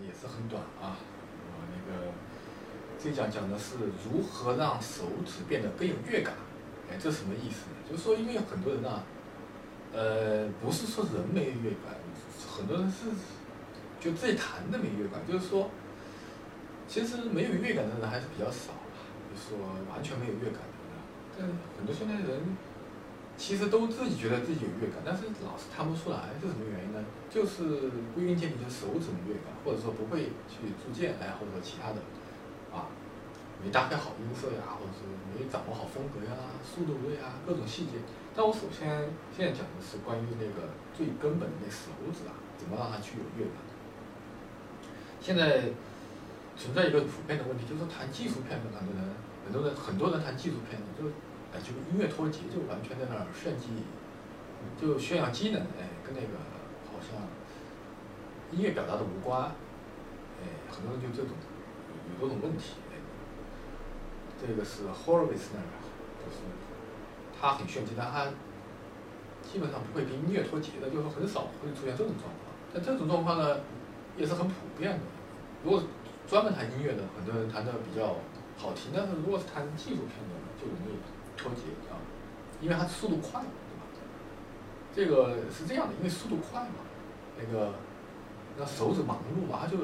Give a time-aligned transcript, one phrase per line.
[0.00, 0.96] 也是很短啊。
[0.96, 2.10] 我那个
[2.98, 6.34] 这讲讲的是如何让手指变得更有乐感。
[6.90, 7.76] 哎，这什么意思呢？
[7.88, 9.02] 就是说，因为很多人呢，
[9.92, 11.96] 呃，不是说人没有乐感，
[12.46, 13.08] 很多人是
[14.00, 15.20] 就自己弹的没乐感。
[15.26, 15.70] 就是说，
[16.86, 18.72] 其实没有乐感的人还是比较少，
[19.30, 19.58] 就是说
[19.90, 20.74] 完全没有乐感的。
[21.38, 22.40] 但很多现在人
[23.36, 27.04] 其实都自己觉得自己有乐感，但是老是弹不出来，是什么原因呢？
[27.28, 31.98] 就是归根结底就是手指的乐感，或者说不会去铸键，哎，或者其他的
[32.70, 32.86] 啊。
[33.64, 37.96] 没搭配好音色呀，或者是没掌握好风格呀、速度对呀各种细节。
[38.36, 43.56] 但我首先现在讲的是关于那个最根本的那手指啊，怎么让它具有乐感。
[45.22, 45.72] 现在
[46.60, 49.00] 存在一个普遍的问题，就是弹技术片的很多人，
[49.46, 51.08] 很多人很多人弹技术片的，就
[51.54, 53.70] 哎就音乐脱节就，完全在那儿炫技，
[54.80, 56.34] 就炫耀机能，哎，跟那个
[56.90, 57.22] 好像
[58.50, 59.54] 音乐表达的无关，
[60.42, 61.36] 哎，很多人就这种
[62.20, 62.74] 有这种问题。
[64.36, 65.72] 这个是 Horowitz 那个，
[66.20, 66.42] 就是
[67.40, 68.26] 他很炫技，但他
[69.40, 72.52] 基本上不会跟音乐脱节的，就是很少会出现这种状况。
[72.74, 73.60] 但这种状况呢，
[74.18, 75.04] 也是很普遍的。
[75.62, 75.82] 如果
[76.28, 78.16] 专门弹音乐的，很多人弹的比较
[78.58, 80.98] 好听，但是如果是弹技术片的，就容易
[81.36, 81.98] 脱节啊，
[82.60, 83.84] 因为它速度快，对吧？
[84.94, 86.84] 这个是这样的，因为速度快嘛，
[87.38, 87.74] 那个
[88.58, 89.78] 那手指忙碌嘛，它就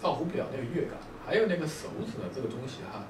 [0.00, 0.98] 照顾不了那个乐感。
[1.26, 3.04] 还有那个手指的这个东西哈。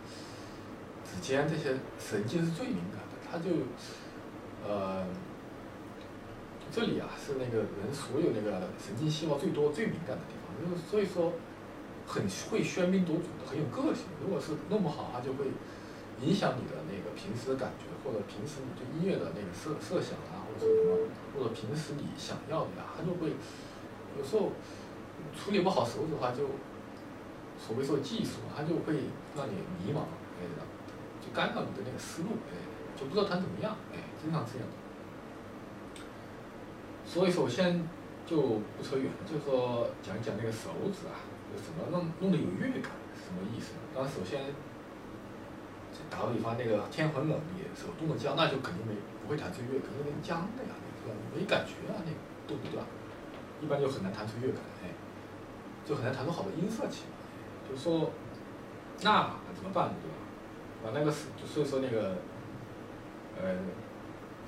[1.04, 3.50] 指尖这些神经是最敏感的，它就，
[4.66, 5.06] 呃，
[6.72, 11.34] 这里啊是那个人所有那个神经细胞最多、最敏感的地方，就是所以说
[12.06, 14.06] 很会喧宾夺主的，很有个性。
[14.20, 15.46] 如果是弄不好，它就会
[16.22, 23.34] 影响你的那个平时的感觉，或者平时你对音乐的那个设设想啊，或者什么，或者平时你想要的呀，它就会
[24.16, 24.52] 有时候
[25.36, 26.48] 处理不好手指的话，就
[27.58, 30.00] 所谓说技术，它就会让你迷茫，
[30.40, 30.46] 哎。
[31.18, 32.54] 就干扰你的那个思路，哎，
[32.94, 34.68] 就不知道弹怎么样，哎，经常这样。
[37.04, 37.82] 所以首先
[38.24, 38.36] 就
[38.76, 41.18] 不扯远了，就说讲一讲那个手指啊，
[41.50, 43.72] 就怎么弄弄得有乐感，什么意思？
[43.92, 44.54] 当然首先
[46.10, 50.70] 打个比方，那个天很冷，你手动的僵，那就肯定没不会弹出乐感，因为僵的呀，
[51.04, 52.84] 那个没感觉啊，那个动不断，
[53.60, 54.90] 一般就很难弹出乐感，哎，
[55.84, 57.16] 就很难弹出好的音色起来。
[57.68, 58.10] 就说
[59.02, 60.16] 那怎么办，对吧？
[60.86, 62.16] 啊，那个是，所以说那个，
[63.36, 63.56] 呃，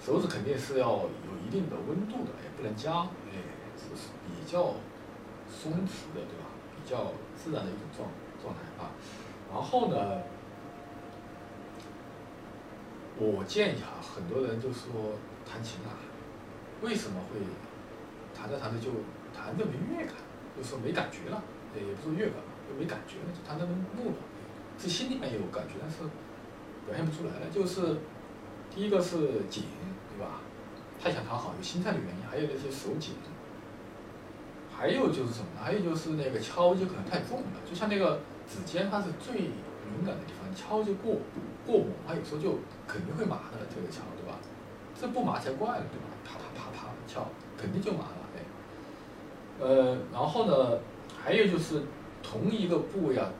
[0.01, 3.43] 手指肯定是要有一定的温度的，也不能僵，哎，
[3.77, 4.75] 是是比较
[5.51, 6.47] 松弛的，对吧？
[6.77, 8.09] 比较自然的一种状
[8.41, 8.95] 状态啊。
[9.51, 10.23] 然后呢，
[13.19, 15.93] 我建议啊，很多人就说弹琴啊，
[16.83, 17.41] 为什么会
[18.35, 18.91] 弹着弹着就
[19.35, 20.15] 弹着没乐感，
[20.57, 21.43] 就说没感觉了，
[21.75, 22.37] 也不说乐感，
[22.69, 24.17] 就没感觉了，就弹着木了，
[24.79, 25.99] 这心里面有感觉，但是。
[26.87, 27.99] 表现不出来了，就是
[28.75, 29.65] 第一个是紧，
[30.09, 30.41] 对吧？
[30.99, 33.13] 太想弹好，有心态的原因，还有那些手紧，
[34.75, 35.61] 还有就是什么呢？
[35.63, 39.51] 还有就是那个敲击可能太重了，就像那个指尖，它是最
[39.89, 41.17] 敏感的地方，敲就过
[41.67, 43.59] 过猛，它有时候就肯定会麻的。
[43.75, 44.39] 这个敲，对吧？
[44.99, 46.07] 这不麻才怪了，对吧？
[46.25, 47.27] 啪啪啪啪敲，
[47.57, 48.39] 肯定就麻了，哎。
[49.61, 50.79] 呃，然后呢，
[51.17, 51.83] 还有就是
[52.23, 53.31] 同一个部位啊，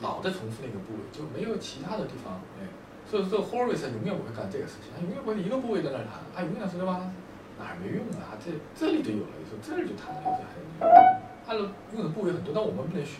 [0.00, 2.66] 老在重复那个部位，就没有其他的地方，哎。
[3.10, 7.10] 所以说，Horowitz 永远不会干这个事情，他永远不会一个部位在那儿弹，他永远是对吧？
[7.58, 8.38] 哪儿没用啊？
[8.38, 11.20] 这这里都有了，有时候这儿就弹了，有时候还有。
[11.44, 11.60] 他的
[11.92, 13.18] 用的部位很多，但我们不能学。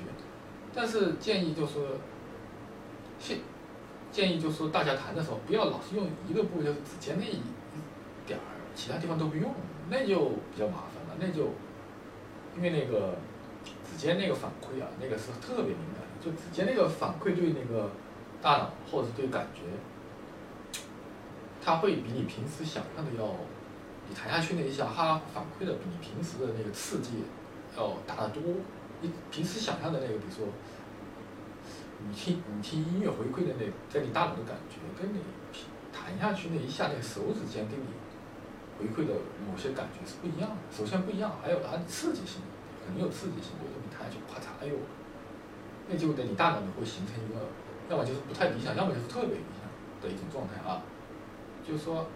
[0.73, 1.81] 但是建议就是，
[3.21, 3.39] 现
[4.11, 7.39] 建议就是说，大家弹的时候不要老是用一个部位，就是指尖那一
[8.27, 8.43] 点儿，
[8.75, 9.55] 其他地方都不用，
[9.89, 11.15] 那就比较麻烦了。
[11.21, 11.51] 那就
[12.57, 13.17] 因为那个
[13.89, 17.91] 指尖那个反馈啊，那个是特别敏感，就指尖那个反馈对那个。
[18.43, 19.61] 大脑或者对感觉，
[21.63, 23.23] 它会比你平时想象的要，
[24.09, 27.25] 你弹下去那一下，它反馈的比你平时的那个刺激
[27.77, 28.43] 要大得多。
[29.03, 30.47] 你平时想象的那个，比如说，
[32.07, 35.21] 你听你听音乐回馈的那，在你大脑的感觉，跟你
[35.93, 37.87] 弹下去那一下，那个手指尖给你
[38.79, 39.15] 回馈的
[39.47, 40.57] 某些感觉是不一样的。
[40.71, 42.41] 首先不一样，还有它的刺激性，
[42.85, 43.53] 肯定有刺激性。
[43.61, 44.75] 比如说你弹下去，咔嚓，哎呦，
[45.89, 47.41] 那就在你大脑里会形成一个。
[47.91, 49.67] 要么就是不太理想，要么就是特别理想
[50.01, 50.81] 的一种状态啊，
[51.67, 52.07] 就是说，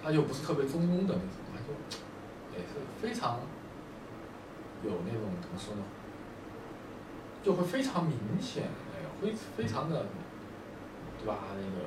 [0.00, 1.74] 它就不是特别中庸的那种，它就
[2.54, 3.40] 也是非常
[4.84, 5.82] 有那种怎么说呢，
[7.42, 8.68] 就会非常明显，
[9.20, 10.04] 非非常的，
[11.18, 11.38] 对吧？
[11.54, 11.86] 那个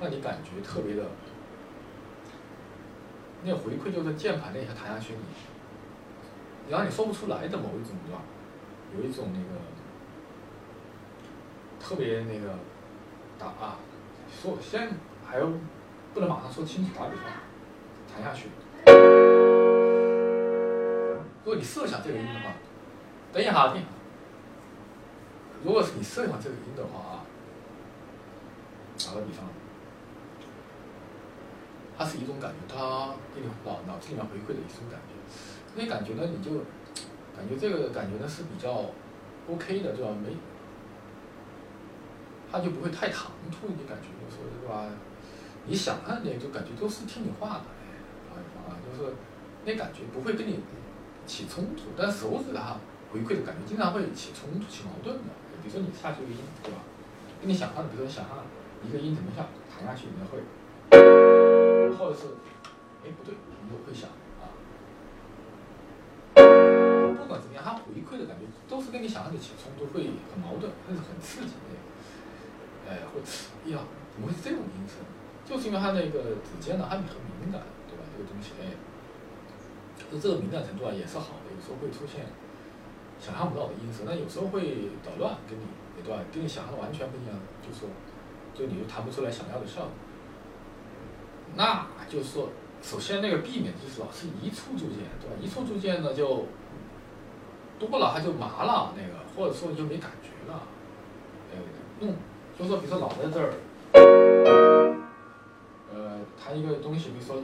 [0.00, 1.02] 让你感觉特别的，
[3.42, 5.18] 那个回馈就是键盘那一下弹下去，你，
[6.66, 8.20] 你让你说不出来的某一种，对吧？
[8.96, 9.60] 有一种那个
[11.80, 12.54] 特别那个
[13.38, 13.78] 打啊，
[14.30, 14.90] 说先
[15.26, 15.46] 还要
[16.12, 17.24] 不能马上说清楚，打比方，
[18.12, 18.48] 弹下去。
[21.44, 22.52] 如果你设想这个音的话，
[23.32, 23.86] 等一下，等一下。
[25.64, 27.24] 如果是你设想这个音的话啊，
[28.98, 29.48] 打个比方，
[31.96, 35.16] 它是一种感觉，它给你脑脑子里面回馈的一种感觉。
[35.74, 36.50] 那感觉呢，你就
[37.34, 38.84] 感觉这个感觉呢是比较
[39.50, 40.10] OK 的，对吧？
[40.22, 40.36] 没，
[42.52, 44.86] 它就不会太唐突，你感觉就说对吧？
[45.66, 47.64] 你想按的就感觉都是听你话的，
[48.28, 49.14] 打比方啊，就是
[49.64, 50.60] 那感觉不会跟你。
[51.26, 52.76] 起冲突，但手指它
[53.14, 55.30] 回馈的感觉经常会起冲突、起矛盾的。
[55.62, 56.82] 比如说你下去一个音，对吧？
[57.38, 58.42] 跟你想象的，比如说想象
[58.82, 60.42] 一个音怎么下弹下去，你会，
[61.94, 62.34] 或者是，
[63.06, 64.10] 哎不对，你就会想
[64.42, 64.50] 啊。
[67.14, 71.78] 不管怎么样，它回馈的感觉都是跟你想象的起冲突，会很矛盾，会是很刺激的。
[72.90, 73.22] 哎，会，
[73.64, 73.78] 哎呀，
[74.10, 74.98] 怎么会是这种音色？
[75.46, 77.06] 就是因为它那个指尖呢，它很
[77.38, 78.02] 敏感，对吧？
[78.10, 78.74] 这个东西，哎。
[80.10, 81.54] 就这个敏感程度啊，也是好的。
[81.54, 82.26] 有时候会出现
[83.24, 85.64] 想象不到的音色，那有时候会捣乱，跟你
[86.04, 86.20] 对吧？
[86.30, 87.34] 跟你想象的完全不一样，
[87.64, 87.88] 就说，
[88.52, 89.90] 就你就弹不出来想要的效果。
[91.56, 92.50] 那就是说，
[92.82, 95.36] 首先那个避免就是老是一触就键，对吧？
[95.40, 96.44] 一触就键呢就
[97.78, 100.60] 多了，它就麻了，那个或者说你就没感觉了。
[101.52, 101.58] 呃，
[102.00, 102.14] 用
[102.58, 103.54] 就说比如说老在这儿，
[105.94, 107.42] 呃，弹一个东西，比如说，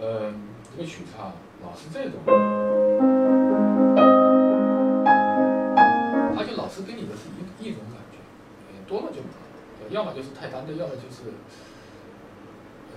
[0.00, 0.34] 呃。
[0.76, 1.32] 这个曲子啊，
[1.62, 2.18] 老是这种，
[9.94, 11.30] 要么就是太单调，要么就是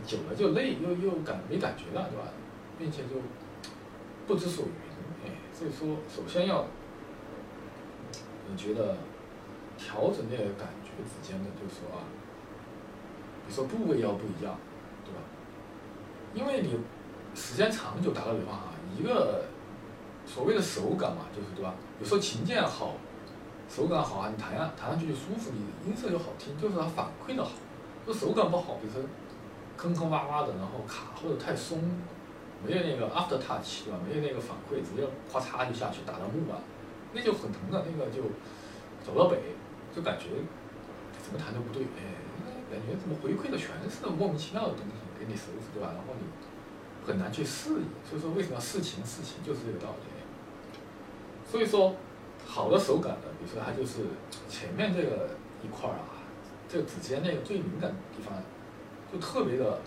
[0.05, 2.23] 久了就累，又又感没感觉了，对吧？
[2.77, 3.21] 并且就
[4.25, 4.71] 不知所云，
[5.25, 6.65] 哎，所以说首先要，
[8.49, 8.97] 你觉得
[9.77, 12.03] 调整那个感觉之间的，就是说啊，
[13.47, 14.57] 你说部位要不一样，
[15.05, 15.21] 对吧？
[16.33, 16.77] 因为你。
[17.35, 19.43] 时间长久，打个比方啊，一个
[20.25, 21.75] 所谓的手感嘛，就是对吧？
[21.99, 22.95] 有时候琴键好，
[23.69, 27.51] 手感好啊，你弹上弹上去就舒服，你音色又好听，就是它反馈的好。
[28.05, 29.01] 如果手感不好，比如说
[29.75, 31.77] 坑坑洼洼的，然后卡或者太松，
[32.65, 33.99] 没有那个 after touch 对吧？
[34.07, 36.57] 没有那个反馈，直接咔嚓就下去打到木板，
[37.13, 38.23] 那就很疼的，那个就
[39.05, 39.37] 走到北，
[39.95, 40.25] 就感觉
[41.21, 42.17] 怎么弹都不对，哎，
[42.71, 45.91] 感觉怎么回馈的全是莫名其妙的东西给你手指对吧？
[45.93, 46.25] 然后你。
[47.05, 49.01] 很难去适应，所以说为什么要试琴？
[49.05, 51.49] 试琴就是这个道理。
[51.49, 51.95] 所以说，
[52.47, 53.99] 好的手感的，比如说它就是
[54.49, 55.29] 前面这个
[55.63, 56.23] 一块儿啊，
[56.67, 58.33] 这个指尖那个最敏感的地方，
[59.11, 59.79] 就特别的，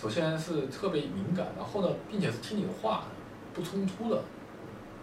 [0.00, 3.04] 首先是特别敏感，然后呢，并且是听你的话
[3.54, 4.22] 不冲突的，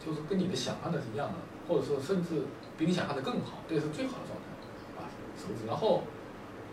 [0.04, 1.36] 就是跟你的想象的是一样的，
[1.68, 2.44] 或者说甚至
[2.78, 5.68] 比你想象的更好，这是最好的状态啊，手指。
[5.68, 6.04] 然后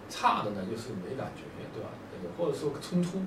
[0.08, 1.42] 差的呢就是没感觉，
[1.72, 1.88] 对吧？
[2.12, 3.22] 这个或者说冲突。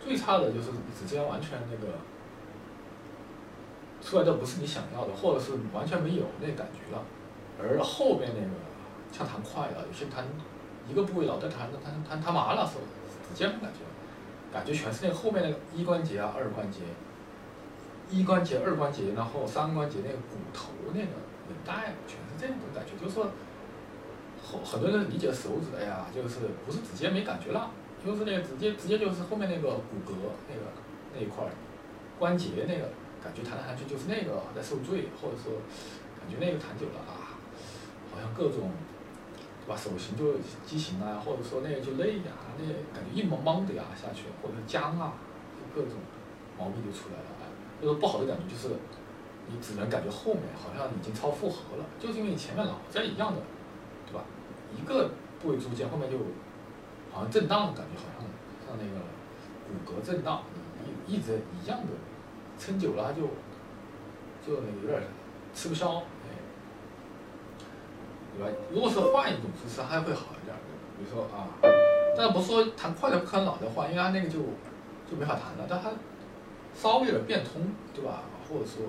[0.00, 1.94] 最差的就是指尖完全那个
[4.04, 7.02] 出来的不是你想要的，或者是完全没有那感觉了。
[7.58, 8.50] 而后面那个
[9.10, 10.24] 像弹快了，有些弹
[10.86, 12.74] 一个部位老在弹，弹弹弹麻了，是
[13.26, 13.80] 指尖感觉，
[14.52, 16.80] 感觉全是那后面那个一关节啊、二关节、
[18.10, 21.16] 一关节、二关节，然后三关节那个骨头那个
[21.48, 22.92] 韧带，全是这种感觉。
[23.02, 23.28] 就是说，
[24.44, 27.70] 很很多人理解手指，哎呀，就是不是指尖没感觉了。
[28.04, 30.12] 就是那个直接直接就是后面那个骨骼
[30.46, 30.60] 那个
[31.14, 31.42] 那一块
[32.18, 32.90] 关节那个
[33.24, 35.56] 感觉弹来弹去就是那个在受罪，或者说
[36.20, 37.32] 感觉那个弹久了啊，
[38.12, 38.68] 好像各种
[39.64, 45.14] 对吧手型就畸形啊，或者说那个就累呀，那感觉硬邦邦的呀下去，或者僵啊，
[45.56, 45.96] 就各种
[46.58, 47.32] 毛病就出来了。
[47.80, 48.76] 就是不好的感觉就是
[49.48, 53.40] 你只能感觉后面好像已经超负荷了，就是因为前面老在一样的，
[54.06, 54.24] 对吧？
[54.76, 56.18] 一个部位铸件后面就。
[57.14, 58.26] 好像震荡的感觉，好像
[58.66, 58.98] 像那个
[59.86, 60.42] 骨骼震荡，
[61.06, 61.92] 一一直一样的，
[62.58, 63.22] 撑久了就
[64.46, 65.02] 就那有点
[65.54, 66.34] 吃不消，哎，
[68.36, 68.52] 对吧？
[68.72, 70.56] 如果是换一种姿势，还会好一点，
[70.98, 71.48] 比如说啊，
[72.16, 74.38] 但不是说弹快的不可能老在换，因为它那个就
[75.10, 75.66] 就没法弹了。
[75.68, 75.90] 但它
[76.74, 77.62] 稍微有点变通，
[77.94, 78.22] 对吧？
[78.48, 78.86] 或者说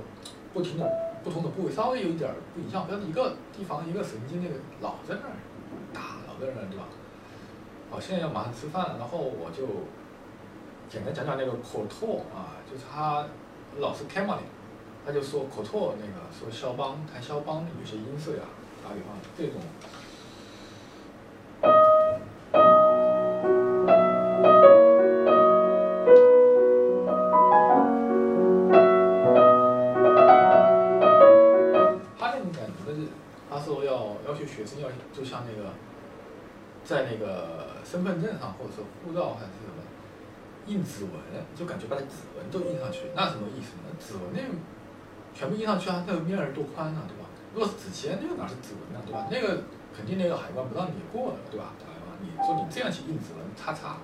[0.54, 0.92] 不停的
[1.24, 5.36] 不同的部位稍微有一点不一样，比如一个地方一个神经那个老在那儿
[5.94, 6.86] 打，老在那儿，对吧？
[7.90, 9.66] 好，现在要马上吃饭了，然后我就
[10.90, 13.26] 简单讲讲那个口拓啊，就是他
[13.78, 14.44] 老师开骂你
[15.06, 18.44] 他就说口拓那个说肖邦弹肖邦有些音色呀，
[18.84, 19.62] 打比方这种。
[32.18, 32.72] 他那种感觉
[33.50, 35.70] 他说要要求学生要就像那个，
[36.84, 39.84] 在那个身份证上或者说护照还是什么
[40.68, 41.14] 印指纹，
[41.56, 43.94] 就感觉把指纹都印上去，那什么意思呢？
[44.00, 44.42] 指纹那
[45.34, 47.30] 全部印上去啊，那个面儿多宽啊，对吧？
[47.54, 49.28] 如果是纸签，那个哪是指纹呢，对吧？
[49.30, 49.64] 那个
[49.96, 51.74] 肯定那个海关不让你过的，对吧？
[51.80, 53.98] 海关你说你这样去印指纹，叉叉，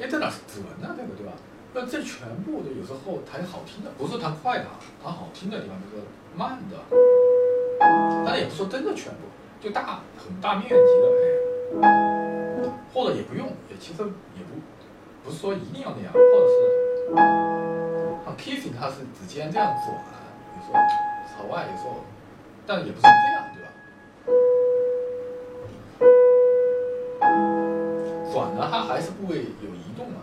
[0.00, 0.94] 哎，这哪是指纹呢？
[0.96, 1.32] 这个对吧？
[1.74, 4.66] 那这全部的有时候弹好听的，不是弹快的，
[5.02, 6.02] 弹好听的地方就是
[6.34, 6.76] 慢的，
[8.24, 9.28] 但也不说真的全部，
[9.60, 14.56] 就大很大面积的哎，或者也不用，也其实也不
[15.26, 16.54] 不是说一定要那样，或者是
[18.24, 19.86] 像 kissing 它是指尖这样转，
[20.54, 20.74] 有时候
[21.26, 21.96] 朝外，有时候，
[22.64, 23.68] 但也不是这样，对吧？
[28.32, 30.20] 转呢，它还是部位有移动嘛，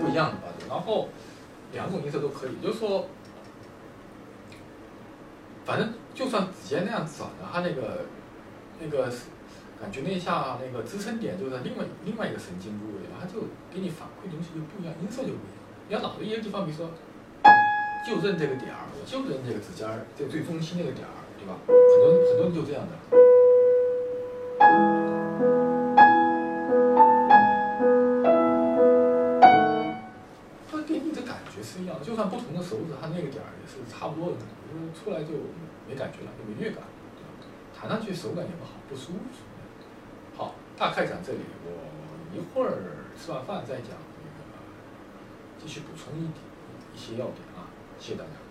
[0.00, 1.08] 不一样的吧，然后
[1.72, 3.06] 两种音色都可以，就是说，
[5.64, 8.04] 反正就算指尖那样转的，它那个
[8.82, 9.12] 那个
[9.78, 15.60] 感觉那一下那个支撑点就在另外另外一个神经部位，它就给你反馈东西就不一样，音色就不一样。
[15.88, 16.90] 你要脑子一个地方，比如说
[18.06, 21.60] 就认这个点儿，我就认这个指尖儿，这最中心那个点儿，对吧？
[21.68, 22.92] 很多很多人就这样的。
[30.70, 35.36] 它给你的感觉是一样的，就算不同的手指，它那个点儿也是差不多的，就是出来就
[35.88, 36.84] 没感觉了，就没乐感，
[37.80, 39.40] 弹上去手感也不好，不舒服。
[40.36, 44.44] 好，大概讲这里，我一会儿吃完饭再讲那个，
[45.58, 46.34] 继续补充一点
[46.94, 47.64] 一些要点啊，
[47.98, 48.49] 谢谢大家。